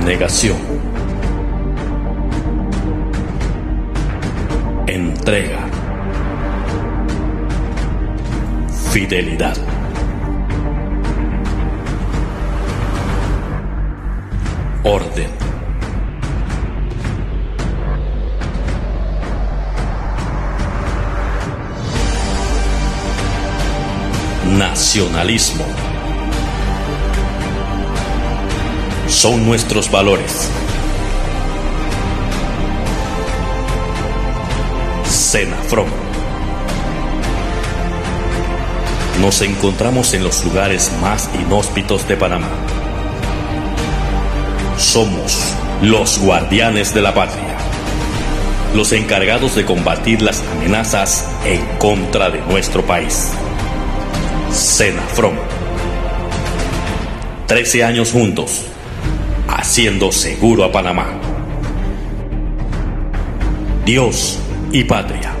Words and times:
Abnegación. 0.00 0.56
Entrega. 4.86 5.58
Fidelidad. 8.92 9.58
Orden. 14.84 15.28
Nacionalismo. 24.56 25.89
Son 29.20 29.44
nuestros 29.44 29.90
valores. 29.90 30.48
Senafrom. 35.04 35.90
Nos 39.20 39.42
encontramos 39.42 40.14
en 40.14 40.24
los 40.24 40.42
lugares 40.42 40.90
más 41.02 41.28
inhóspitos 41.34 42.08
de 42.08 42.16
Panamá. 42.16 42.48
Somos 44.78 45.38
los 45.82 46.18
guardianes 46.18 46.94
de 46.94 47.02
la 47.02 47.12
patria, 47.12 47.58
los 48.74 48.90
encargados 48.92 49.54
de 49.54 49.66
combatir 49.66 50.22
las 50.22 50.42
amenazas 50.56 51.28
en 51.44 51.62
contra 51.76 52.30
de 52.30 52.40
nuestro 52.40 52.86
país. 52.86 53.32
Senafrom. 54.50 55.34
Trece 57.46 57.84
años 57.84 58.12
juntos, 58.12 58.62
haciendo 59.56 60.12
seguro 60.12 60.64
a 60.64 60.72
Panamá. 60.72 61.06
Dios 63.84 64.38
y 64.72 64.84
patria. 64.84 65.39